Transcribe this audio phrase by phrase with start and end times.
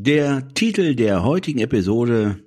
[0.00, 2.44] Der Titel der heutigen Episode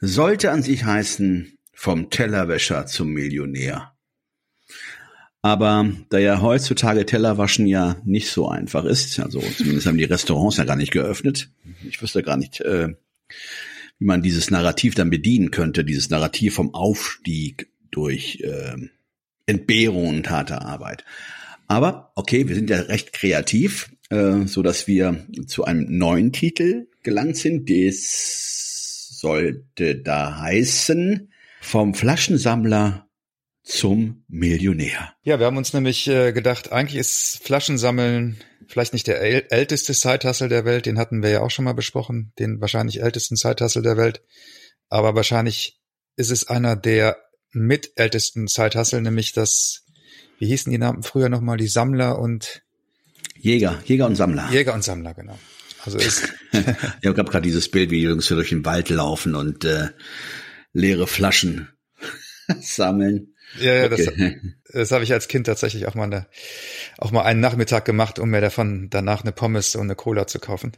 [0.00, 3.92] sollte an sich heißen Vom Tellerwäscher zum Millionär.
[5.40, 10.56] Aber da ja heutzutage Tellerwaschen ja nicht so einfach ist, also zumindest haben die Restaurants
[10.56, 11.48] ja gar nicht geöffnet.
[11.88, 12.88] Ich wüsste gar nicht, äh,
[14.00, 18.74] wie man dieses Narrativ dann bedienen könnte, dieses Narrativ vom Aufstieg durch äh,
[19.46, 21.04] Entbehrung und harte Arbeit.
[21.68, 26.88] Aber okay, wir sind ja recht kreativ, äh, so dass wir zu einem neuen Titel
[27.02, 27.70] gelangt sind.
[27.70, 33.08] Das sollte da heißen vom Flaschensammler
[33.62, 35.14] zum Millionär.
[35.22, 38.36] Ja, wir haben uns nämlich äh, gedacht, eigentlich ist Flaschensammeln
[38.68, 41.74] vielleicht nicht der äl älteste Zeithassel der Welt, den hatten wir ja auch schon mal
[41.74, 44.22] besprochen, den wahrscheinlich ältesten Zeithassel der Welt,
[44.88, 45.80] aber wahrscheinlich
[46.16, 47.18] ist es einer der
[47.52, 49.84] mitältesten Zeithassel, nämlich das,
[50.38, 52.63] wie hießen die Namen früher nochmal, die Sammler und
[53.44, 54.48] Jäger, Jäger und Sammler.
[54.50, 55.38] Jäger und Sammler, genau.
[55.84, 56.32] Also ist
[57.02, 59.88] ja, gab gerade dieses Bild, wie die Jungs hier durch den Wald laufen und äh,
[60.72, 61.68] leere Flaschen
[62.62, 63.34] sammeln.
[63.60, 64.08] Ja, ja, das,
[64.72, 66.26] das habe ich als Kind tatsächlich auch mal, eine,
[66.96, 70.38] auch mal einen Nachmittag gemacht, um mir davon danach eine Pommes und eine Cola zu
[70.38, 70.72] kaufen.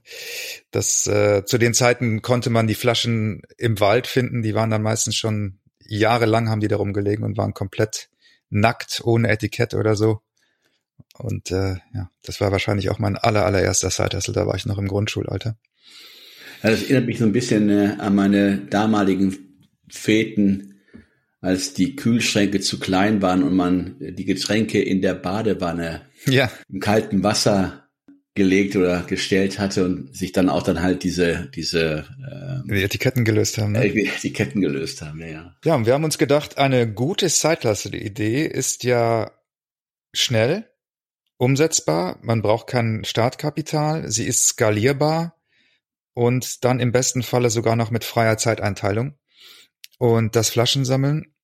[0.72, 4.42] Das äh, zu den Zeiten konnte man die Flaschen im Wald finden.
[4.42, 8.08] Die waren dann meistens schon jahrelang haben die darum gelegen und waren komplett
[8.50, 10.20] nackt, ohne Etikett oder so.
[11.18, 14.34] Und äh, ja, das war wahrscheinlich auch mein aller allererster Side-Hustle.
[14.34, 15.56] Da war ich noch im Grundschulalter.
[16.62, 19.36] Ja, das erinnert mich so ein bisschen äh, an meine damaligen
[19.88, 20.74] Feten
[21.40, 26.50] als die Kühlschränke zu klein waren und man die Getränke in der Badewanne ja.
[26.68, 27.86] im kalten Wasser
[28.34, 33.24] gelegt oder gestellt hatte und sich dann auch dann halt diese diese ähm, die Etiketten
[33.24, 33.72] gelöst haben.
[33.72, 33.90] Ne?
[33.90, 35.54] Die Etiketten gelöst haben, ja.
[35.64, 39.30] Ja, und wir haben uns gedacht, eine gute Zeitklasse-Idee ist ja
[40.12, 40.68] schnell,
[41.38, 45.36] umsetzbar, man braucht kein Startkapital, sie ist skalierbar
[46.14, 49.18] und dann im besten Falle sogar noch mit freier Zeiteinteilung.
[49.98, 51.34] Und das Flaschensammeln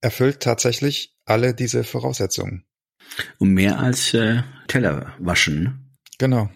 [0.00, 2.64] erfüllt tatsächlich alle diese Voraussetzungen.
[3.38, 5.96] Und mehr als äh, Teller waschen.
[6.18, 6.50] Genau.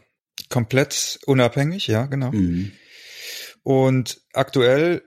[0.49, 2.33] Komplett unabhängig, ja, genau.
[2.33, 2.73] Mhm.
[3.63, 5.03] Und aktuell,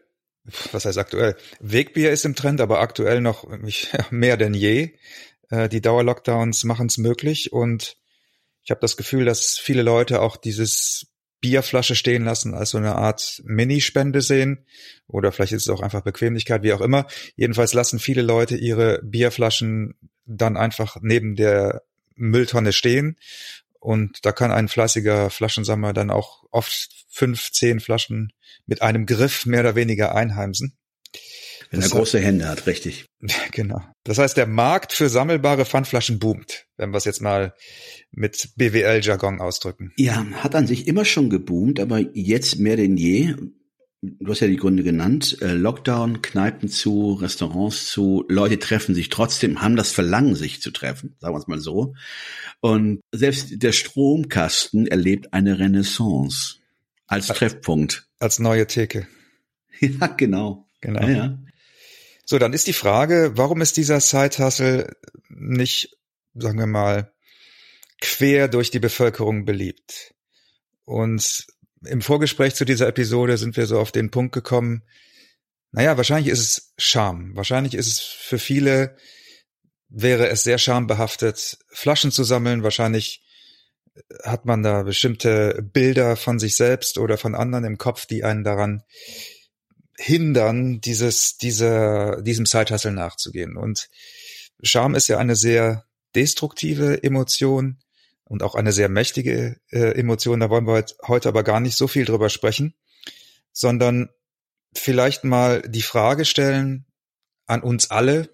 [0.72, 1.36] was heißt aktuell?
[1.60, 3.48] Wegbier ist im Trend, aber aktuell noch
[4.12, 4.92] mehr denn je.
[5.52, 7.98] Äh, die Dauerlockdowns machen es möglich und
[8.64, 11.08] ich habe das Gefühl, dass viele Leute auch dieses
[11.42, 14.66] Bierflasche stehen lassen als so eine Art Minispende sehen.
[15.08, 17.08] Oder vielleicht ist es auch einfach Bequemlichkeit, wie auch immer.
[17.36, 19.96] Jedenfalls lassen viele Leute ihre Bierflaschen
[20.26, 21.82] dann einfach neben der
[22.16, 23.18] Mülltonne stehen.
[23.80, 28.32] Und da kann ein fleißiger Flaschensammler dann auch oft fünf, zehn Flaschen
[28.68, 30.78] mit einem Griff mehr oder weniger einheimsen.
[31.72, 33.06] Wenn er große Hände hat, richtig.
[33.52, 33.82] Genau.
[34.04, 37.54] Das heißt, der Markt für sammelbare Pfandflaschen boomt, wenn wir es jetzt mal
[38.12, 39.94] mit BWL-Jargon ausdrücken.
[39.98, 43.36] Ja, hat an sich immer schon geboomt, aber jetzt mehr denn je.
[44.02, 45.38] Du hast ja die Gründe genannt.
[45.42, 50.72] Äh, Lockdown, Kneipen zu, Restaurants zu, Leute treffen sich trotzdem, haben das Verlangen, sich zu
[50.72, 51.94] treffen, sagen wir es mal so.
[52.60, 56.56] Und selbst der Stromkasten erlebt eine Renaissance
[57.06, 58.08] als Treffpunkt.
[58.20, 59.08] Als neue Theke.
[59.80, 60.68] Ja, genau.
[60.80, 61.02] Genau.
[61.02, 61.40] Ja, ja.
[62.26, 64.96] So, dann ist die Frage, warum ist dieser Side-Hustle
[65.30, 65.98] nicht,
[66.34, 67.12] sagen wir mal,
[68.00, 70.14] quer durch die Bevölkerung beliebt?
[70.86, 71.46] Und
[71.86, 74.84] im Vorgespräch zu dieser Episode sind wir so auf den Punkt gekommen,
[75.72, 77.36] naja, wahrscheinlich ist es Scham.
[77.36, 78.98] Wahrscheinlich ist es für viele,
[79.88, 82.64] wäre es sehr schambehaftet, Flaschen zu sammeln.
[82.64, 83.24] Wahrscheinlich
[84.24, 88.44] hat man da bestimmte Bilder von sich selbst oder von anderen im Kopf, die einen
[88.44, 88.84] daran
[90.02, 93.56] hindern, dieses, dieser, diesem Zeithassel nachzugehen.
[93.56, 93.90] Und
[94.64, 97.78] Scham ist ja eine sehr destruktive Emotion
[98.24, 100.40] und auch eine sehr mächtige äh, Emotion.
[100.40, 102.74] Da wollen wir heute aber gar nicht so viel drüber sprechen,
[103.54, 104.10] sondern
[104.74, 106.86] vielleicht mal die Frage stellen
[107.46, 108.30] an uns alle.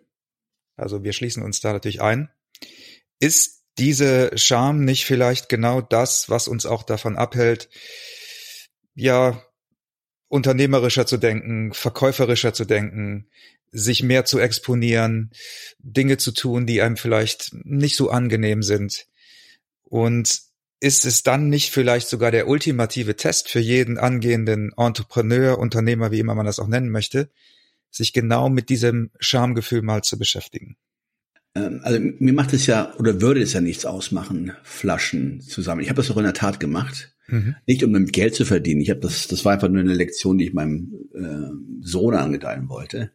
[0.77, 2.29] Also wir schließen uns da natürlich ein.
[3.19, 7.69] Ist diese Scham nicht vielleicht genau das, was uns auch davon abhält,
[8.95, 9.43] ja,
[10.27, 13.27] unternehmerischer zu denken, verkäuferischer zu denken,
[13.71, 15.31] sich mehr zu exponieren,
[15.79, 19.07] Dinge zu tun, die einem vielleicht nicht so angenehm sind.
[19.83, 20.41] Und
[20.79, 26.19] ist es dann nicht vielleicht sogar der ultimative Test für jeden angehenden Entrepreneur, Unternehmer, wie
[26.19, 27.29] immer man das auch nennen möchte,
[27.89, 30.77] sich genau mit diesem Schamgefühl mal zu beschäftigen?
[31.55, 35.81] Ähm, also mir macht es ja oder würde es ja nichts ausmachen, Flaschen zusammen.
[35.81, 37.15] Ich habe das auch in der Tat gemacht.
[37.27, 37.55] Mhm.
[37.65, 38.81] Nicht um damit Geld zu verdienen.
[38.81, 42.69] Ich habe das, das war einfach nur eine Lektion, die ich meinem äh, Sohn angedeihen
[42.69, 43.11] wollte.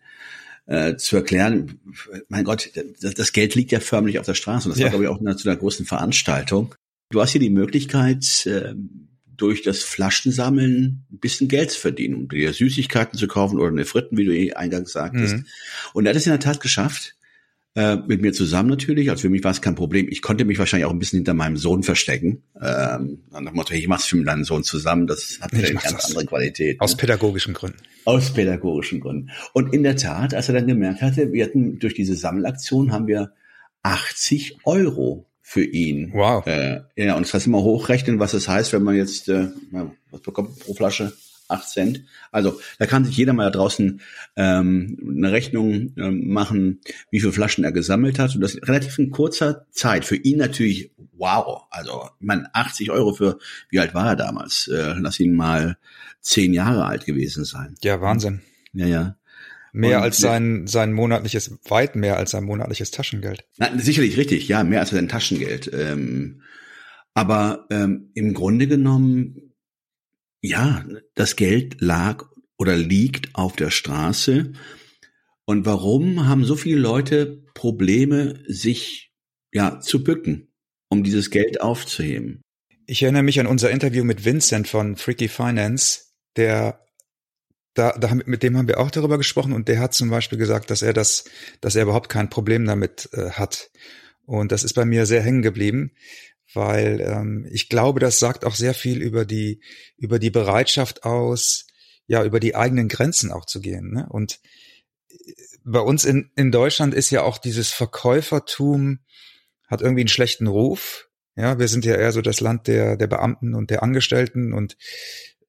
[0.67, 1.81] Äh, zu erklären,
[2.29, 2.70] mein Gott,
[3.00, 4.69] das, das, Geld liegt ja förmlich auf der Straße.
[4.69, 4.85] Und das ja.
[4.85, 6.75] war, glaube ich, auch eine, zu einer großen Veranstaltung.
[7.11, 8.75] Du hast hier die Möglichkeit, äh,
[9.37, 13.85] durch das Flaschensammeln ein bisschen Geld zu verdienen, um dir Süßigkeiten zu kaufen oder eine
[13.85, 15.37] Fritten, wie du eh eingangs sagtest.
[15.37, 15.47] Mhm.
[15.94, 17.17] Und er hat es in der Tat geschafft,
[17.74, 19.10] äh, mit mir zusammen natürlich.
[19.10, 20.06] Also für mich war es kein Problem.
[20.10, 22.42] Ich konnte mich wahrscheinlich auch ein bisschen hinter meinem Sohn verstecken.
[22.60, 25.06] Ähm, nach dem Motto, ich mach's für deinen Sohn zusammen.
[25.06, 26.04] Das hat eine ganz das.
[26.06, 26.80] andere Qualität.
[26.80, 26.96] Aus ne?
[26.98, 27.78] pädagogischen Gründen.
[28.04, 29.30] Aus pädagogischen Gründen.
[29.54, 33.06] Und in der Tat, als er dann gemerkt hatte, wir hatten durch diese Sammelaktion haben
[33.06, 33.32] wir
[33.82, 36.12] 80 Euro für ihn.
[36.12, 36.46] Wow.
[36.46, 39.48] Äh, ja, und das heißt immer hochrechnen, was es das heißt, wenn man jetzt, äh,
[40.10, 41.12] was bekommt pro Flasche?
[41.52, 42.04] 8 Cent.
[42.31, 44.00] Also da kann sich jeder mal da draußen
[44.37, 48.34] ähm, eine Rechnung ähm, machen, wie viele Flaschen er gesammelt hat.
[48.34, 50.04] Und das relativ in kurzer Zeit.
[50.04, 51.62] Für ihn natürlich wow.
[51.70, 53.38] Also man 80 Euro für,
[53.70, 54.69] wie alt war er damals?
[54.69, 55.76] Äh, lass ihn mal
[56.20, 57.75] zehn Jahre alt gewesen sein.
[57.82, 58.40] Ja, Wahnsinn.
[58.72, 59.16] Ja, ja.
[59.72, 63.44] Mehr und, als sein, sein monatliches, weit mehr als sein monatliches Taschengeld.
[63.56, 65.70] Na, sicherlich richtig, ja, mehr als sein Taschengeld.
[65.72, 66.43] Ähm,
[67.14, 69.51] aber ähm, im Grunde genommen
[70.43, 70.85] ja,
[71.15, 72.27] das Geld lag
[72.59, 74.53] oder liegt auf der Straße.
[75.44, 79.12] Und warum haben so viele Leute Probleme, sich
[79.53, 80.53] ja zu bücken,
[80.89, 82.43] um dieses Geld aufzuheben?
[82.87, 86.85] Ich erinnere mich an unser Interview mit Vincent von Freaky Finance, der
[87.75, 90.71] da, da mit dem haben wir auch darüber gesprochen und der hat zum Beispiel gesagt,
[90.71, 91.25] dass er das,
[91.61, 93.71] dass er überhaupt kein Problem damit äh, hat.
[94.27, 95.93] Und das ist bei mir sehr hängen geblieben,
[96.54, 99.60] weil ähm, ich glaube, das sagt auch sehr viel über die
[99.96, 101.66] über die Bereitschaft aus,
[102.06, 103.93] ja über die eigenen Grenzen auch zu gehen.
[103.93, 104.06] Ne?
[104.08, 104.40] Und
[105.08, 105.16] äh,
[105.64, 109.00] bei uns in in Deutschland ist ja auch dieses Verkäufertum
[109.66, 111.08] hat irgendwie einen schlechten Ruf.
[111.34, 114.76] Ja, wir sind ja eher so das Land der der Beamten und der Angestellten und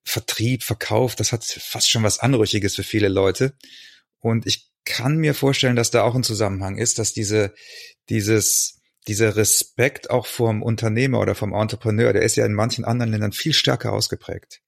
[0.06, 3.54] Vertrieb, Verkauf, das hat fast schon was Anrüchiges für viele Leute.
[4.20, 7.54] Und ich kann mir vorstellen, dass da auch ein Zusammenhang ist, dass diese
[8.10, 13.12] dieses dieser Respekt auch vom Unternehmer oder vom Entrepreneur, der ist ja in manchen anderen
[13.12, 14.62] Ländern viel stärker ausgeprägt.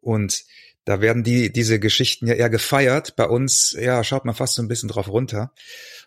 [0.00, 0.44] Und
[0.84, 3.16] da werden die, diese Geschichten ja eher gefeiert.
[3.16, 5.52] Bei uns, ja, schaut man fast so ein bisschen drauf runter.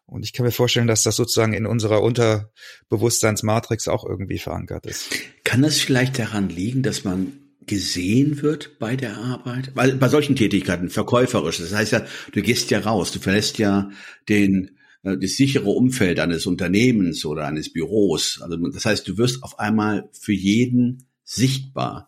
[0.06, 5.12] Und ich kann mir vorstellen, dass das sozusagen in unserer Unterbewusstseinsmatrix auch irgendwie verankert ist.
[5.44, 7.34] Kann das vielleicht daran liegen, dass man
[7.66, 9.72] gesehen wird bei der Arbeit?
[9.76, 13.90] Weil bei solchen Tätigkeiten, verkäuferisch, das heißt ja, du gehst ja raus, du verlässt ja
[14.28, 18.42] den das sichere Umfeld eines Unternehmens oder eines Büros.
[18.42, 22.08] Also das heißt, du wirst auf einmal für jeden sichtbar.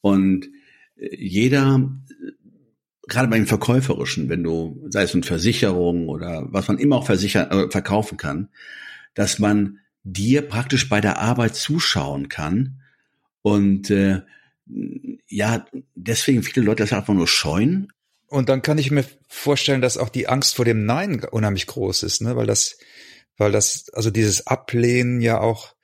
[0.00, 0.48] Und
[0.96, 2.32] äh, jeder, äh,
[3.06, 7.50] gerade beim Verkäuferischen, wenn du, sei es eine Versicherung oder was man immer auch versichern,
[7.50, 8.48] äh, verkaufen kann,
[9.14, 12.80] dass man dir praktisch bei der Arbeit zuschauen kann
[13.42, 14.22] und äh,
[15.28, 17.92] ja, deswegen viele Leute das einfach nur scheuen,
[18.28, 22.02] und dann kann ich mir vorstellen, dass auch die Angst vor dem Nein unheimlich groß
[22.02, 22.36] ist, ne?
[22.36, 22.78] weil das,
[23.36, 25.74] weil das, also dieses Ablehnen ja auch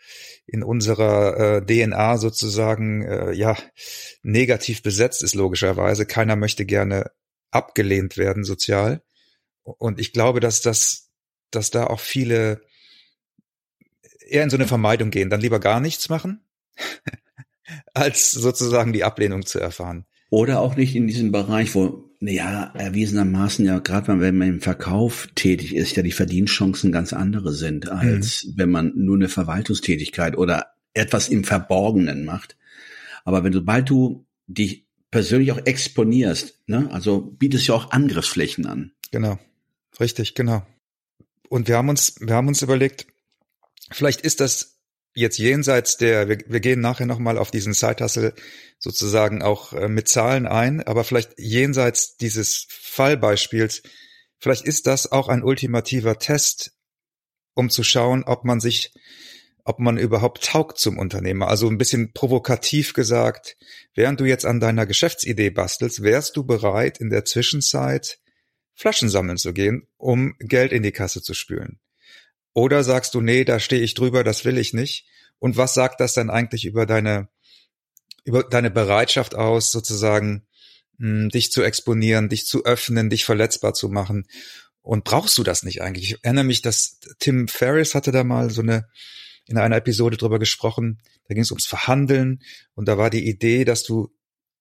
[0.46, 3.56] in unserer äh, DNA sozusagen äh, ja
[4.22, 6.06] negativ besetzt ist logischerweise.
[6.06, 7.12] Keiner möchte gerne
[7.52, 9.02] abgelehnt werden sozial.
[9.62, 11.10] Und ich glaube, dass das,
[11.52, 12.62] dass da auch viele
[14.26, 16.44] eher in so eine Vermeidung gehen, dann lieber gar nichts machen,
[17.94, 20.06] als sozusagen die Ablehnung zu erfahren.
[20.30, 25.28] Oder auch nicht in diesem Bereich, wo ja, erwiesenermaßen ja, gerade wenn man im Verkauf
[25.34, 28.52] tätig ist, ja die Verdienstchancen ganz andere sind, als mhm.
[28.56, 32.56] wenn man nur eine Verwaltungstätigkeit oder etwas im Verborgenen macht.
[33.24, 38.92] Aber wenn sobald du dich persönlich auch exponierst, ne, also bietest ja auch Angriffsflächen an.
[39.10, 39.38] Genau.
[39.98, 40.66] Richtig, genau.
[41.48, 43.06] Und wir haben uns, wir haben uns überlegt,
[43.90, 44.79] vielleicht ist das
[45.14, 48.34] jetzt jenseits der, wir, wir gehen nachher nochmal auf diesen Side-Hustle
[48.78, 53.82] sozusagen auch äh, mit Zahlen ein, aber vielleicht jenseits dieses Fallbeispiels,
[54.38, 56.72] vielleicht ist das auch ein ultimativer Test,
[57.54, 58.92] um zu schauen, ob man sich,
[59.64, 61.48] ob man überhaupt taugt zum Unternehmer.
[61.48, 63.56] Also ein bisschen provokativ gesagt,
[63.94, 68.18] während du jetzt an deiner Geschäftsidee bastelst, wärst du bereit, in der Zwischenzeit
[68.74, 71.80] Flaschen sammeln zu gehen, um Geld in die Kasse zu spülen.
[72.52, 75.06] Oder sagst du, nee, da stehe ich drüber, das will ich nicht?
[75.38, 77.28] Und was sagt das dann eigentlich über deine,
[78.24, 80.46] über deine Bereitschaft aus, sozusagen
[81.00, 84.26] mh, dich zu exponieren, dich zu öffnen, dich verletzbar zu machen.
[84.82, 86.12] Und brauchst du das nicht eigentlich?
[86.12, 88.88] Ich erinnere mich, dass Tim Ferriss hatte da mal so eine,
[89.46, 92.42] in einer Episode drüber gesprochen, da ging es ums Verhandeln
[92.74, 94.12] und da war die Idee, dass du,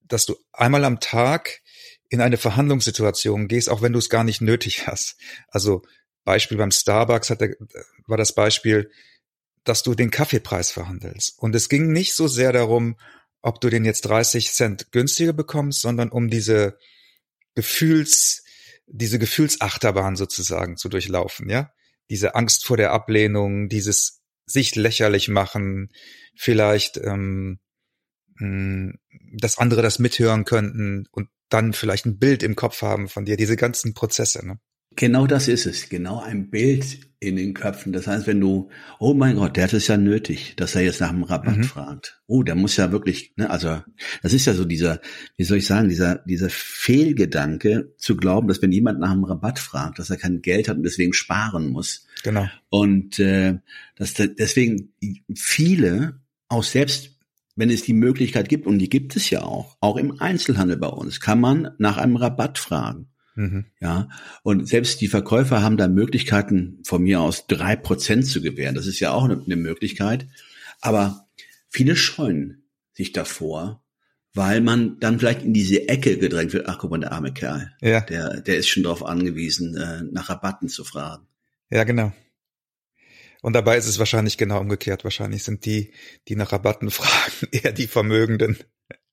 [0.04, 1.62] dass du einmal am Tag
[2.10, 5.18] in eine Verhandlungssituation gehst, auch wenn du es gar nicht nötig hast.
[5.50, 5.84] Also
[6.30, 7.56] Beispiel beim Starbucks hat der,
[8.06, 8.92] war das Beispiel,
[9.64, 11.40] dass du den Kaffeepreis verhandelst.
[11.40, 13.00] Und es ging nicht so sehr darum,
[13.42, 16.78] ob du den jetzt 30 Cent günstiger bekommst, sondern um diese
[17.56, 18.44] Gefühls,
[18.86, 21.72] diese Gefühlsachterbahn sozusagen zu durchlaufen, ja?
[22.12, 25.90] Diese Angst vor der Ablehnung, dieses sich lächerlich machen,
[26.36, 27.60] vielleicht, ähm,
[28.36, 28.94] mh,
[29.34, 33.36] dass andere das mithören könnten und dann vielleicht ein Bild im Kopf haben von dir,
[33.36, 34.46] diese ganzen Prozesse.
[34.46, 34.60] Ne?
[35.00, 35.88] Genau das ist es.
[35.88, 37.94] Genau ein Bild in den Köpfen.
[37.94, 38.68] Das heißt, wenn du,
[39.00, 41.64] oh mein Gott, der hat es ja nötig, dass er jetzt nach dem Rabatt mhm.
[41.64, 42.22] fragt.
[42.28, 43.82] Oh, der muss ja wirklich, ne, also
[44.22, 45.00] das ist ja so dieser,
[45.38, 49.60] wie soll ich sagen, dieser, dieser Fehlgedanke zu glauben, dass wenn jemand nach dem Rabatt
[49.60, 52.06] fragt, dass er kein Geld hat und deswegen sparen muss.
[52.24, 52.50] Genau.
[52.68, 53.60] Und äh,
[53.96, 54.92] dass deswegen
[55.34, 57.16] viele auch selbst
[57.56, 60.88] wenn es die Möglichkeit gibt, und die gibt es ja auch, auch im Einzelhandel bei
[60.88, 63.10] uns, kann man nach einem Rabatt fragen.
[63.40, 63.68] Mhm.
[63.80, 64.10] Ja,
[64.44, 68.76] und selbst die Verkäufer haben da Möglichkeiten, von mir aus drei Prozent zu gewähren.
[68.76, 70.28] Das ist ja auch eine, Möglichkeit.
[70.82, 71.30] Aber
[71.70, 73.82] viele scheuen sich davor,
[74.34, 76.68] weil man dann vielleicht in diese Ecke gedrängt wird.
[76.68, 77.72] Ach, guck mal, der arme Kerl.
[77.80, 78.02] Ja.
[78.02, 81.26] Der, der ist schon darauf angewiesen, äh, nach Rabatten zu fragen.
[81.70, 82.12] Ja, genau.
[83.42, 85.06] Und dabei ist es wahrscheinlich genau umgekehrt.
[85.06, 85.94] Wahrscheinlich sind die,
[86.28, 88.58] die nach Rabatten fragen, eher die Vermögenden.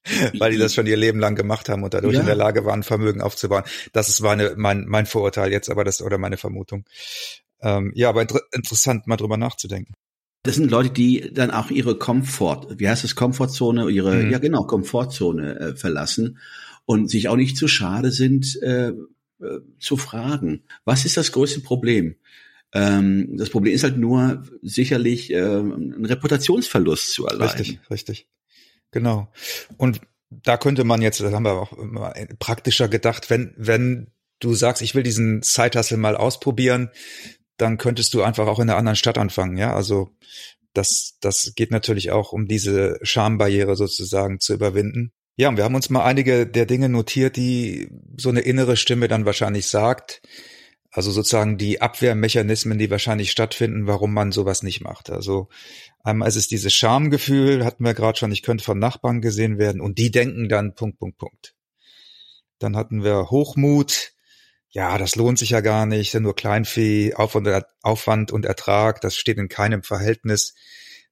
[0.38, 2.20] weil die das schon ihr Leben lang gemacht haben und dadurch ja.
[2.20, 3.64] in der Lage waren, Vermögen aufzubauen.
[3.92, 6.84] Das ist meine, mein, mein Vorurteil jetzt, aber das oder meine Vermutung.
[7.60, 9.94] Ähm, ja, aber inter interessant, mal drüber nachzudenken.
[10.42, 14.30] Das sind Leute, die dann auch ihre Komfort, wie heißt es, Komfortzone, ihre, mhm.
[14.30, 16.38] ja genau, Komfortzone äh, verlassen
[16.84, 18.92] und sich auch nicht zu schade sind, äh,
[19.40, 22.14] äh, zu fragen, was ist das größte Problem?
[22.72, 27.58] Ähm, das Problem ist halt nur sicherlich äh, ein Reputationsverlust zu erleiden.
[27.58, 28.28] Richtig, richtig.
[28.90, 29.28] Genau.
[29.76, 30.00] Und
[30.30, 34.08] da könnte man jetzt, das haben wir auch immer praktischer gedacht, wenn, wenn
[34.40, 36.90] du sagst, ich will diesen Zeithassel mal ausprobieren,
[37.56, 39.74] dann könntest du einfach auch in einer anderen Stadt anfangen, ja.
[39.74, 40.10] Also
[40.74, 45.12] das, das geht natürlich auch, um diese Schambarriere sozusagen zu überwinden.
[45.36, 49.08] Ja, und wir haben uns mal einige der Dinge notiert, die so eine innere Stimme
[49.08, 50.22] dann wahrscheinlich sagt.
[50.96, 55.10] Also sozusagen die Abwehrmechanismen, die wahrscheinlich stattfinden, warum man sowas nicht macht.
[55.10, 55.48] Also
[56.02, 59.82] einmal ist es dieses Schamgefühl, hatten wir gerade schon, ich könnte von Nachbarn gesehen werden
[59.82, 61.54] und die denken dann Punkt, Punkt, Punkt.
[62.58, 64.12] Dann hatten wir Hochmut,
[64.70, 69.50] ja, das lohnt sich ja gar nicht, nur Kleinvieh, Aufwand und Ertrag, das steht in
[69.50, 70.54] keinem Verhältnis.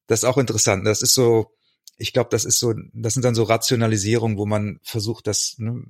[0.06, 0.86] Das ist auch interessant.
[0.86, 1.52] Das ist so,
[1.98, 5.82] ich glaube, das ist so, das sind dann so Rationalisierungen, wo man versucht, das ne,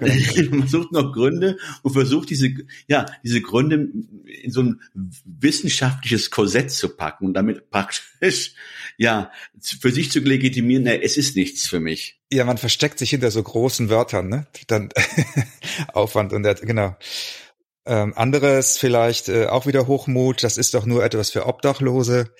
[0.50, 2.50] man sucht noch Gründe und versucht diese,
[2.88, 3.88] ja, diese Gründe
[4.42, 4.80] in so ein
[5.24, 8.54] wissenschaftliches Korsett zu packen und damit praktisch,
[8.96, 9.30] ja,
[9.60, 12.20] für sich zu legitimieren, na, es ist nichts für mich.
[12.32, 14.46] Ja, man versteckt sich hinter so großen Wörtern, ne?
[14.66, 14.88] Dann
[15.92, 16.96] Aufwand und genau.
[17.84, 22.32] Ähm, anderes vielleicht äh, auch wieder Hochmut, das ist doch nur etwas für Obdachlose.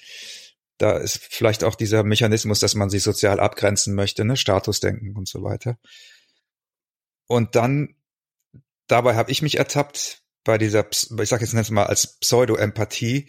[0.78, 4.37] Da ist vielleicht auch dieser Mechanismus, dass man sich sozial abgrenzen möchte, ne?
[4.37, 5.78] Statusdenken und so weiter.
[7.32, 7.94] Und dann,
[8.88, 13.26] dabei habe ich mich ertappt bei dieser, ich sage jetzt mal als Pseudo-Empathie.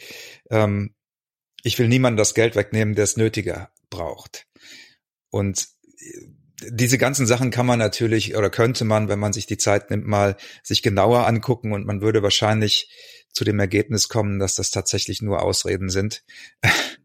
[0.49, 0.93] Ähm,
[1.63, 4.45] ich will niemandem das Geld wegnehmen, der es nötiger braucht.
[5.29, 5.69] Und
[5.99, 6.27] äh,
[6.69, 10.05] diese ganzen Sachen kann man natürlich oder könnte man, wenn man sich die Zeit nimmt,
[10.05, 12.91] mal sich genauer angucken und man würde wahrscheinlich
[13.31, 16.25] zu dem Ergebnis kommen, dass das tatsächlich nur Ausreden sind.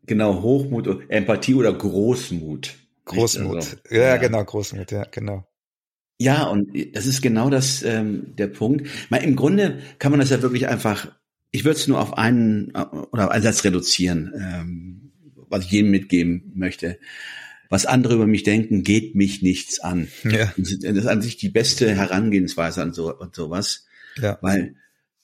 [0.04, 2.74] Genau, Hochmut, Empathie oder Großmut.
[3.04, 3.56] Großmut.
[3.56, 5.46] Also, ja, ja, genau, Großmut, ja, genau.
[6.18, 8.88] Ja, und das ist genau das ähm, der Punkt.
[9.08, 11.12] Mal Im Grunde kann man das ja wirklich einfach,
[11.52, 15.12] ich würde es nur auf einen äh, oder auf einen Satz reduzieren, ähm,
[15.48, 16.98] was ich jedem mitgeben möchte.
[17.70, 20.08] Was andere über mich denken, geht mich nichts an.
[20.24, 20.52] Ja.
[20.56, 23.86] Das ist an sich die beste Herangehensweise an so und sowas.
[24.20, 24.38] Ja.
[24.40, 24.74] Weil,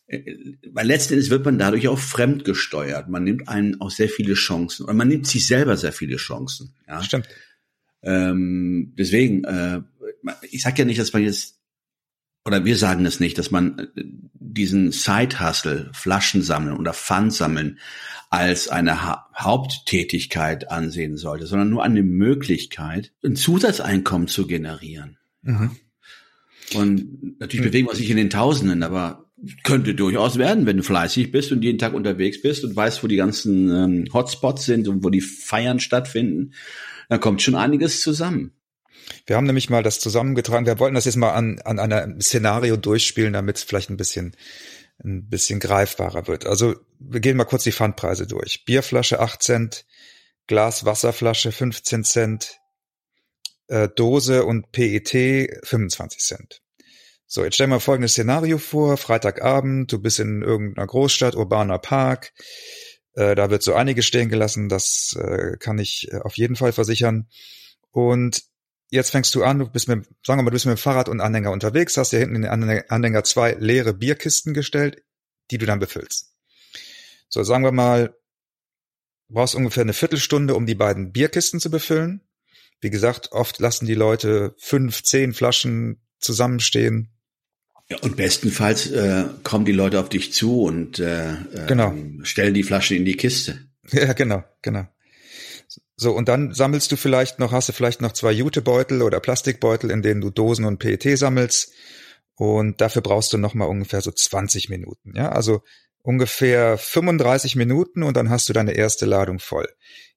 [0.06, 0.22] äh,
[0.70, 3.08] weil letzten Endes wird man dadurch auch fremdgesteuert.
[3.08, 4.86] Man nimmt einen auch sehr viele Chancen.
[4.86, 6.74] Und man nimmt sich selber sehr viele Chancen.
[6.86, 7.02] Ja?
[7.02, 7.28] Stimmt.
[8.02, 9.80] Ähm, deswegen, äh,
[10.50, 11.60] ich sage ja nicht, dass man jetzt,
[12.44, 14.04] oder wir sagen es nicht, dass man äh,
[14.34, 17.78] diesen Side-Hustle, Flaschen sammeln oder Pfand sammeln
[18.30, 25.18] als eine ha Haupttätigkeit ansehen sollte, sondern nur eine Möglichkeit, ein Zusatzeinkommen zu generieren.
[25.42, 25.76] Mhm.
[26.74, 27.70] Und natürlich mhm.
[27.70, 29.24] bewegen wir sich in den Tausenden, aber
[29.62, 33.06] könnte durchaus werden, wenn du fleißig bist und jeden Tag unterwegs bist und weißt, wo
[33.06, 36.52] die ganzen ähm, Hotspots sind und wo die Feiern stattfinden,
[37.08, 38.52] dann kommt schon einiges zusammen.
[39.26, 40.66] Wir haben nämlich mal das zusammengetragen.
[40.66, 44.36] Wir wollten das jetzt mal an, an einer Szenario durchspielen, damit es vielleicht ein bisschen,
[45.02, 46.46] ein bisschen greifbarer wird.
[46.46, 48.64] Also wir gehen mal kurz die Pfandpreise durch.
[48.64, 49.86] Bierflasche 8 Cent,
[50.46, 52.60] Glas Wasserflasche 15 Cent,
[53.68, 56.60] äh, Dose und PET 25 Cent.
[57.26, 58.96] So, jetzt stell mal folgendes Szenario vor.
[58.96, 62.32] Freitagabend, du bist in irgendeiner Großstadt, urbaner Park.
[63.14, 66.72] Äh, da wird so einiges stehen gelassen, das äh, kann ich äh, auf jeden Fall
[66.72, 67.28] versichern.
[67.90, 68.42] Und
[68.90, 71.08] jetzt fängst du an, du bist mit, sagen wir mal, du bist mit dem Fahrrad
[71.08, 75.02] und Anhänger unterwegs, hast ja hinten in den Anhänger zwei leere Bierkisten gestellt,
[75.50, 76.32] die du dann befüllst.
[77.28, 78.14] So, sagen wir mal,
[79.28, 82.20] du brauchst ungefähr eine Viertelstunde, um die beiden Bierkisten zu befüllen.
[82.80, 87.10] Wie gesagt, oft lassen die Leute fünf, zehn Flaschen zusammenstehen.
[87.88, 91.36] Ja, und bestenfalls äh, kommen die Leute auf dich zu und äh,
[91.66, 91.92] genau.
[91.92, 93.58] äh, stellen die Flasche in die Kiste.
[93.90, 94.86] Ja, genau, genau.
[95.96, 99.90] So, und dann sammelst du vielleicht noch, hast du vielleicht noch zwei Jutebeutel oder Plastikbeutel,
[99.90, 101.72] in denen du Dosen und PET sammelst.
[102.36, 105.12] Und dafür brauchst du nochmal ungefähr so 20 Minuten.
[105.14, 105.62] Ja, also
[106.02, 109.68] ungefähr 35 Minuten und dann hast du deine erste Ladung voll.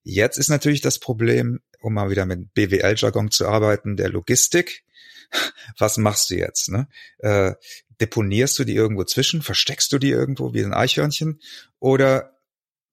[0.03, 4.83] Jetzt ist natürlich das Problem, um mal wieder mit BWL-Jargon zu arbeiten, der Logistik.
[5.77, 6.69] Was machst du jetzt?
[6.69, 6.87] Ne?
[7.19, 7.53] Äh,
[8.01, 9.41] deponierst du die irgendwo zwischen?
[9.41, 11.39] Versteckst du die irgendwo wie ein Eichhörnchen?
[11.79, 12.36] Oder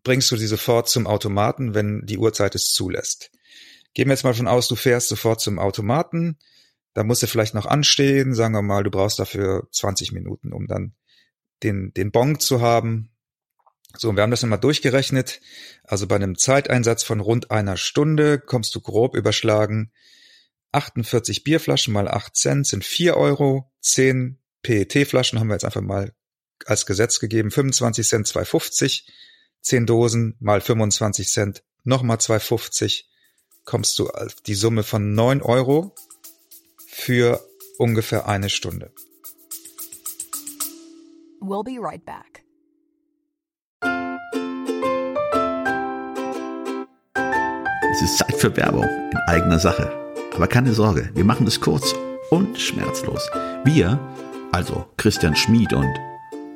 [0.05, 3.31] bringst du sie sofort zum Automaten, wenn die Uhrzeit es zulässt.
[3.95, 6.39] Gehen wir jetzt mal von aus, du fährst sofort zum Automaten,
[6.95, 10.67] da musst du vielleicht noch anstehen, sagen wir mal, du brauchst dafür 20 Minuten, um
[10.67, 10.95] dann
[11.63, 13.11] den, den Bon zu haben.
[13.97, 15.41] So, wir haben das nochmal durchgerechnet.
[15.85, 19.91] Also bei einem Zeiteinsatz von rund einer Stunde kommst du grob überschlagen
[20.75, 26.13] 48 Bierflaschen mal 8 Cent sind 4 Euro, 10 PET-Flaschen haben wir jetzt einfach mal
[26.67, 29.05] als Gesetz gegeben, 25 Cent 2,50
[29.65, 33.05] 10 Dosen mal 25 Cent, nochmal 2,50,
[33.65, 35.95] kommst du auf die Summe von 9 Euro
[36.87, 37.41] für
[37.79, 38.93] ungefähr eine Stunde.
[41.41, 42.45] We'll be right back.
[47.93, 49.93] Es ist Zeit für Werbung in eigener Sache.
[50.35, 51.95] Aber keine Sorge, wir machen es kurz
[52.31, 53.31] und schmerzlos.
[53.65, 53.99] Wir,
[54.53, 55.95] also Christian Schmid und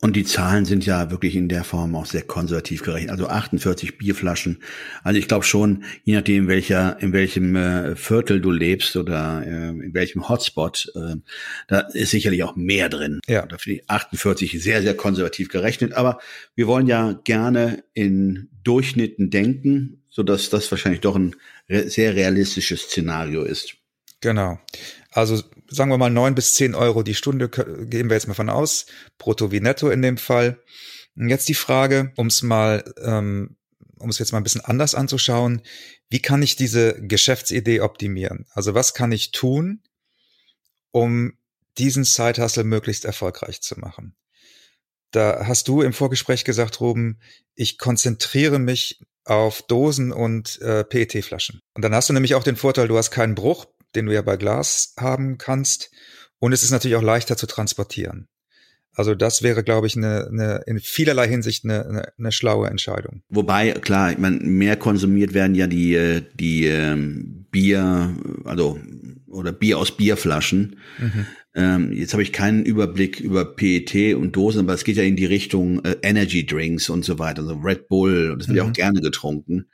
[0.00, 3.10] Und die Zahlen sind ja wirklich in der Form auch sehr konservativ gerechnet.
[3.10, 4.62] Also 48 Bierflaschen.
[5.02, 9.70] Also ich glaube schon, je nachdem, welcher, in welchem äh, Viertel du lebst oder äh,
[9.70, 11.16] in welchem Hotspot, äh,
[11.66, 13.18] da ist sicherlich auch mehr drin.
[13.26, 13.44] Ja.
[13.44, 15.94] Da finde ich 48 sehr, sehr konservativ gerechnet.
[15.94, 16.20] Aber
[16.54, 21.34] wir wollen ja gerne in Durchschnitten denken, so dass das wahrscheinlich doch ein
[21.68, 23.74] re sehr realistisches Szenario ist.
[24.20, 24.58] Genau.
[25.18, 28.48] Also sagen wir mal neun bis zehn Euro die Stunde, gehen wir jetzt mal von
[28.48, 28.86] aus,
[29.18, 30.62] brutto wie netto in dem Fall.
[31.16, 33.56] Und jetzt die Frage, um es mal, ähm,
[33.98, 35.62] um es jetzt mal ein bisschen anders anzuschauen,
[36.08, 38.46] wie kann ich diese Geschäftsidee optimieren?
[38.52, 39.82] Also was kann ich tun,
[40.92, 41.32] um
[41.78, 44.14] diesen Side-Hustle möglichst erfolgreich zu machen?
[45.10, 47.18] Da hast du im Vorgespräch gesagt, Ruben,
[47.56, 51.60] ich konzentriere mich auf Dosen und äh, PET-Flaschen.
[51.74, 54.22] Und dann hast du nämlich auch den Vorteil, du hast keinen Bruch den du ja
[54.22, 55.90] bei Glas haben kannst.
[56.38, 58.28] Und es ist natürlich auch leichter zu transportieren.
[58.98, 63.22] Also das wäre, glaube ich, eine, eine in vielerlei Hinsicht eine, eine, eine schlaue Entscheidung.
[63.28, 68.12] Wobei, klar, ich meine, mehr konsumiert werden ja die, äh, die ähm, Bier,
[68.44, 68.80] also
[69.28, 70.80] oder Bier aus Bierflaschen.
[70.98, 71.26] Mhm.
[71.54, 75.16] Ähm, jetzt habe ich keinen Überblick über PET und Dosen, aber es geht ja in
[75.16, 78.64] die Richtung äh, Energy Drinks und so weiter, also Red Bull, und das wird mhm.
[78.64, 79.68] ja auch gerne getrunken.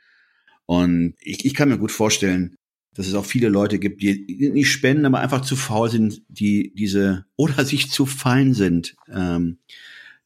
[0.67, 2.57] Und ich, ich kann mir gut vorstellen,
[2.95, 6.73] dass es auch viele Leute gibt, die nicht spenden, aber einfach zu faul sind, die
[6.75, 9.59] diese oder sich zu fein sind, ähm,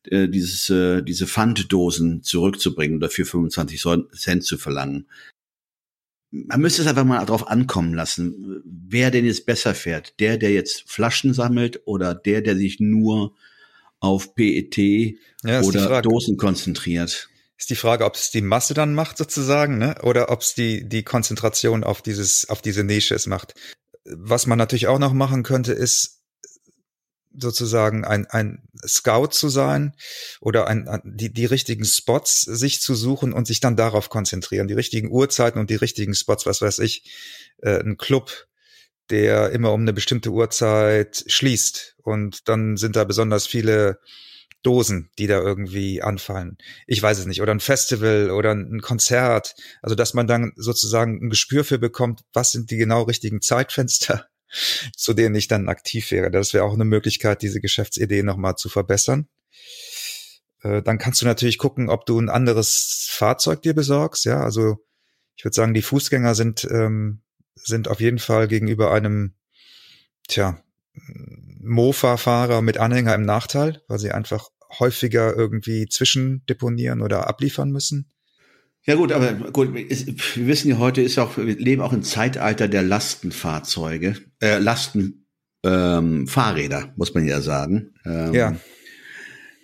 [0.06, 3.84] äh, dieses, äh, diese Pfanddosen zurückzubringen oder für 25
[4.16, 5.08] Cent zu verlangen.
[6.32, 10.20] man müsste es einfach mal drauf ankommen lassen, wer denn jetzt besser fährt.
[10.20, 13.34] Der, der jetzt Flaschen sammelt oder der, der sich nur
[14.00, 14.78] auf PET
[15.44, 16.02] Ja, oder.
[16.02, 17.29] Dosen konzentriert.
[17.60, 19.96] Ist die Frage, ob es die Masse dann macht sozusagen, ne?
[20.02, 23.54] Oder ob es die die Konzentration auf dieses auf diese Nische es macht.
[24.06, 26.22] Was man natürlich auch noch machen könnte, ist
[27.38, 29.94] sozusagen ein ein Scout zu sein
[30.40, 34.70] oder ein, ein die die richtigen Spots sich zu suchen und sich dann darauf konzentrieren,
[34.70, 37.12] die richtigen Uhrzeiten und die richtigen Spots, was weiß ich,
[37.58, 38.48] äh, ein Club,
[39.10, 44.00] der immer um eine bestimmte Uhrzeit schließt und dann sind da besonders viele
[44.62, 46.58] Dosen, die da irgendwie anfallen.
[46.86, 47.42] Ich weiß es nicht.
[47.42, 49.56] Oder ein Festival oder ein Konzert.
[49.82, 54.28] Also, dass man dann sozusagen ein Gespür für bekommt, was sind die genau richtigen Zeitfenster,
[54.96, 56.30] zu denen ich dann aktiv wäre.
[56.30, 59.28] Das wäre auch eine Möglichkeit, diese Geschäftsidee nochmal zu verbessern.
[60.62, 64.26] Äh, Dann kannst du natürlich gucken, ob du ein anderes Fahrzeug dir besorgst.
[64.26, 64.78] Ja, also
[65.36, 67.22] ich würde sagen, die Fußgänger sind, ähm,
[67.56, 69.36] sind auf jeden Fall gegenüber einem,
[70.28, 70.62] tja,
[71.62, 78.12] Mofa-Fahrer mit Anhänger im Nachteil, weil sie einfach häufiger irgendwie zwischendeponieren oder abliefern müssen.
[78.86, 82.04] Ja gut, aber gut, ist, wir wissen ja heute ist auch, wir leben auch im
[82.04, 85.28] Zeitalter der Lastenfahrzeuge, äh, Lasten
[85.64, 87.94] ähm, Fahrräder, muss man ja sagen.
[88.06, 88.56] Ähm, Ja.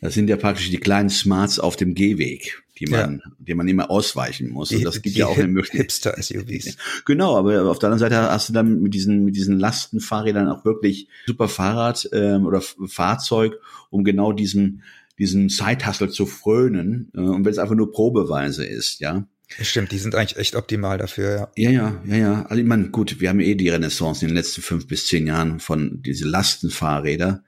[0.01, 3.89] Das sind ja praktisch die kleinen Smarts auf dem Gehweg, die man, die man immer
[3.89, 4.71] ausweichen muss.
[4.71, 5.81] Und das gibt ja auch eine Möglichkeit.
[5.81, 6.77] Hipster-SUVs.
[7.05, 10.65] Genau, aber auf der anderen Seite hast du dann mit diesen, mit diesen Lastenfahrrädern auch
[10.65, 13.59] wirklich super Fahrrad ähm, oder Fahrzeug,
[13.89, 14.83] um genau diesen,
[15.17, 17.11] diesen Side-Hustle zu frönen.
[17.13, 19.25] Äh, und wenn es einfach nur probeweise ist, ja.
[19.61, 21.69] Stimmt, die sind eigentlich echt optimal dafür, ja.
[21.69, 22.45] Ja, ja, ja, ja.
[22.47, 25.27] Also ich meine, gut, wir haben eh die Renaissance in den letzten fünf bis zehn
[25.27, 27.43] Jahren von diese Lastenfahrräder,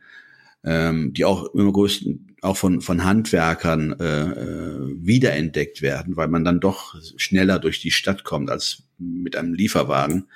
[0.63, 6.43] ähm, die auch immer größten, auch von, von Handwerkern äh, äh, wiederentdeckt werden, weil man
[6.43, 10.28] dann doch schneller durch die Stadt kommt als mit einem Lieferwagen.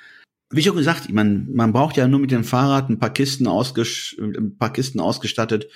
[0.50, 4.16] Wie schon gesagt, meine, man braucht ja nur mit dem Fahrrad ein paar Kisten, ausges
[4.18, 5.68] ein paar Kisten ausgestattet,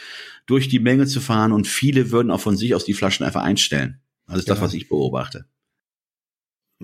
[0.44, 3.42] durch die Menge zu fahren und viele würden auch von sich aus die Flaschen einfach
[3.42, 4.00] einstellen.
[4.26, 4.66] Das ist das, Genau.
[4.66, 5.46] was ich beobachte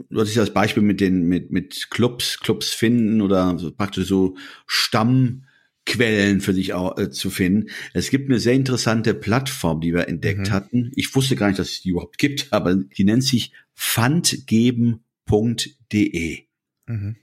[0.09, 4.37] du hattest das Beispiel mit den mit mit Clubs Clubs finden oder so praktisch so
[5.89, 7.69] Stammquellen für sich auch, äh, zu finden.
[7.93, 10.53] Es gibt eine sehr interessante Plattform, die wir entdeckt Mhm.
[10.53, 10.91] hatten.
[10.95, 13.53] Ich wusste gar nicht, dass es die überhaupt gibt, aber die nennt sich
[15.27, 16.39] pfandgeben.de.
[16.87, 17.17] Mhm,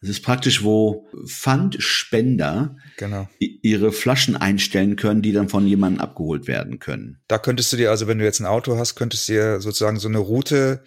[0.00, 3.28] Das ist praktisch, wo Pfandspender genau.
[3.38, 7.18] ihre Flaschen einstellen können, die dann von jemandem abgeholt werden können.
[7.28, 9.98] Da könntest du dir, also wenn du jetzt ein Auto hast, könntest du dir sozusagen
[9.98, 10.82] so eine Route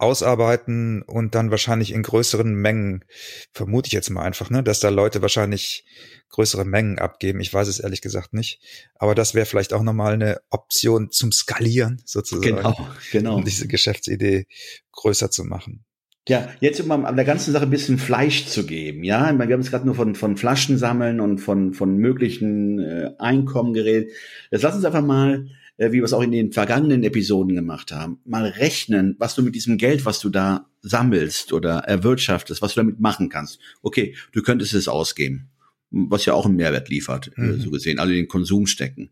[0.00, 3.04] ausarbeiten und dann wahrscheinlich in größeren Mengen,
[3.52, 5.84] vermute ich jetzt mal einfach, ne, dass da Leute wahrscheinlich
[6.30, 7.40] größere Mengen abgeben.
[7.40, 8.60] Ich weiß es ehrlich gesagt nicht.
[8.94, 13.36] Aber das wäre vielleicht auch nochmal eine Option zum Skalieren sozusagen, Genau, genau.
[13.36, 14.46] um diese Geschäftsidee
[14.92, 15.84] größer zu machen.
[16.28, 19.32] Ja, jetzt um an der ganzen Sache ein bisschen Fleisch zu geben, ja.
[19.32, 23.72] Wir haben jetzt gerade nur von, von Flaschen sammeln und von, von möglichen äh, Einkommen
[23.72, 24.10] geredet.
[24.50, 25.48] Jetzt lass uns einfach mal,
[25.88, 29.54] wie wir es auch in den vergangenen Episoden gemacht haben, mal rechnen, was du mit
[29.54, 33.58] diesem Geld, was du da sammelst oder erwirtschaftest, was du damit machen kannst.
[33.82, 35.48] Okay, du könntest es ausgeben,
[35.90, 37.60] was ja auch einen Mehrwert liefert, äh, Mhm.
[37.60, 39.10] so gesehen, also den Konsum stecken.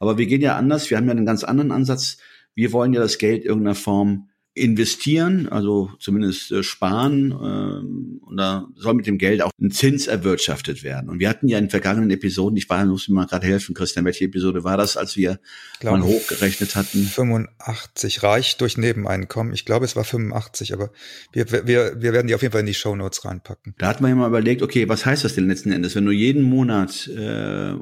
[0.00, 2.16] Aber wir gehen ja anders, wir haben ja einen ganz anderen Ansatz.
[2.54, 8.36] Wir wollen ja das Geld in irgendeiner Form investieren, also zumindest äh, sparen, ähm, und
[8.36, 11.08] da soll mit dem Geld auch ein Zins erwirtschaftet werden.
[11.08, 14.04] Und wir hatten ja in vergangenen Episoden, ich war, muss mir mal gerade helfen, Christian,
[14.04, 15.38] welche Episode war das, als wir
[15.78, 17.04] glaube, mal hochgerechnet hatten?
[17.04, 19.54] 85 reich durch Nebeneinkommen.
[19.54, 20.90] Ich glaube, es war 85, aber
[21.32, 21.66] wir, wir,
[22.02, 23.74] wir werden die auf jeden Fall in die Shownotes reinpacken.
[23.78, 26.12] Da hat man ja mal überlegt, okay, was heißt das denn letzten Endes, wenn du
[26.12, 27.74] jeden Monat äh,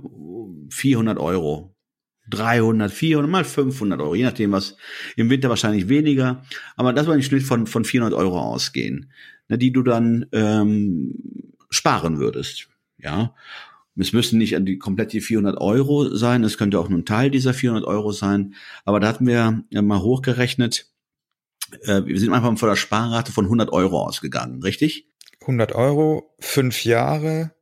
[0.71, 1.75] 400 Euro
[2.31, 4.77] 300, 400, mal 500 Euro, je nachdem was,
[5.17, 6.45] im Winter wahrscheinlich weniger,
[6.77, 9.11] aber das war ein Schnitt von, von 400 Euro ausgehen,
[9.49, 11.15] ne, die du dann ähm,
[11.71, 13.35] sparen würdest, ja.
[14.01, 17.05] Es müssen nicht an die komplett die 400 Euro sein, es könnte auch nur ein
[17.05, 20.87] Teil dieser 400 Euro sein, aber da hatten wir mal hochgerechnet,
[21.83, 25.09] äh, wir sind einfach von der Sparrate von 100 Euro ausgegangen, richtig?
[25.41, 27.53] 100 Euro, fünf Jahre,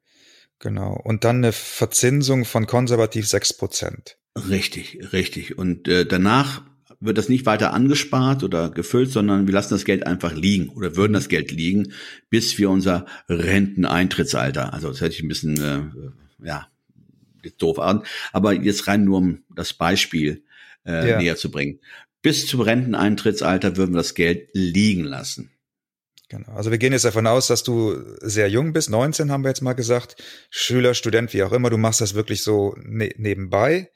[0.58, 1.00] genau.
[1.04, 4.18] Und dann eine Verzinsung von konservativ 6 Prozent.
[4.36, 5.56] Richtig, richtig.
[5.56, 6.62] Und äh, danach
[7.00, 10.96] wird das nicht weiter angespart oder gefüllt, sondern wir lassen das Geld einfach liegen oder
[10.96, 11.92] würden das Geld liegen,
[12.30, 16.68] bis wir unser Renteneintrittsalter, also das hätte ich ein bisschen, äh, ja,
[17.42, 20.44] jetzt doof an, aber jetzt rein nur um das Beispiel
[20.86, 21.18] äh, Ja.
[21.18, 21.80] näher zu bringen.
[22.22, 25.50] Bis zum Renteneintrittsalter würden wir das Geld liegen lassen.
[26.28, 26.52] Genau.
[26.52, 29.62] Also wir gehen jetzt davon aus, dass du sehr jung bist, 19 haben wir jetzt
[29.62, 30.16] mal gesagt,
[30.50, 33.90] Schüler, Student, wie auch immer, du machst das wirklich so ne nebenbei.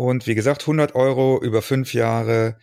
[0.00, 2.56] Und wie gesagt, 100 Euro über fünf Jahre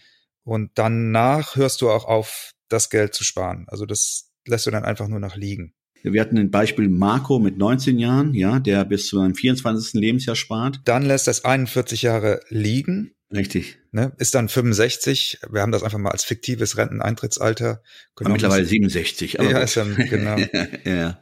[0.43, 3.65] und danach hörst du auch auf, das Geld zu sparen.
[3.67, 5.75] Also das lässt du dann einfach nur nach liegen.
[6.01, 9.93] Wir hatten ein Beispiel Marco mit 19 Jahren, ja, der bis zu seinem 24.
[9.93, 10.81] Lebensjahr spart.
[10.85, 13.11] Dann lässt es 41 Jahre liegen.
[13.31, 13.77] Richtig.
[13.91, 15.41] Ne, ist dann 65.
[15.47, 17.83] Wir haben das einfach mal als fiktives Renteneintrittsalter
[18.15, 18.33] genommen.
[18.33, 19.39] mittlerweile 67.
[19.39, 20.37] Aber ja, ist dann, genau.
[20.85, 21.19] ja.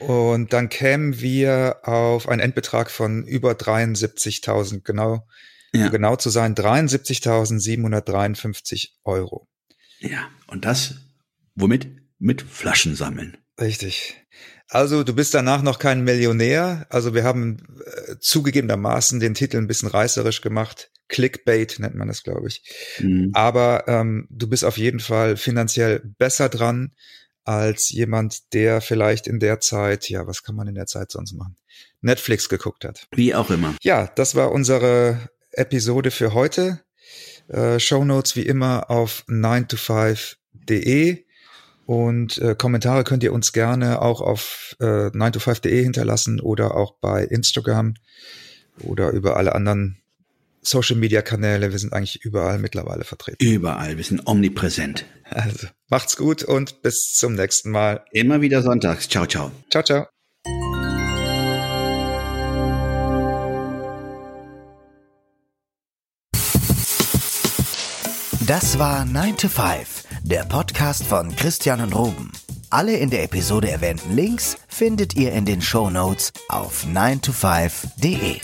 [0.00, 5.26] Und dann kämen wir auf einen Endbetrag von über 73.000, genau,
[5.72, 5.86] ja.
[5.86, 9.46] um genau zu sein, 73.753 Euro.
[10.00, 10.94] Ja, und das
[11.58, 11.88] womit?
[12.18, 13.36] Mit Flaschen sammeln.
[13.60, 14.24] Richtig.
[14.68, 16.86] Also du bist danach noch kein Millionär.
[16.90, 20.90] Also wir haben äh, zugegebenermaßen den Titel ein bisschen reißerisch gemacht.
[21.08, 22.62] Clickbait nennt man das, glaube ich.
[22.98, 23.30] Mhm.
[23.32, 26.92] Aber ähm, du bist auf jeden Fall finanziell besser dran
[27.48, 31.32] als jemand, der vielleicht in der Zeit, ja, was kann man in der Zeit sonst
[31.32, 31.56] machen?
[32.02, 33.08] Netflix geguckt hat.
[33.12, 33.74] Wie auch immer.
[33.82, 36.82] Ja, das war unsere Episode für heute.
[37.48, 41.24] Äh, Show Notes wie immer auf 9to5.de
[41.86, 47.24] und äh, Kommentare könnt ihr uns gerne auch auf äh, 9to5.de hinterlassen oder auch bei
[47.24, 47.94] Instagram
[48.82, 50.02] oder über alle anderen
[50.68, 51.72] Social Media Kanäle.
[51.72, 53.44] Wir sind eigentlich überall mittlerweile vertreten.
[53.44, 55.04] Überall, wir sind omnipräsent.
[55.24, 58.04] Also macht's gut und bis zum nächsten Mal.
[58.12, 59.08] Immer wieder sonntags.
[59.08, 59.50] Ciao, ciao.
[59.70, 60.06] Ciao, ciao.
[68.46, 72.32] Das war 9 to 5, der Podcast von Christian und Ruben.
[72.70, 78.40] Alle in der Episode erwähnten Links findet ihr in den Show Notes auf 9to5.de.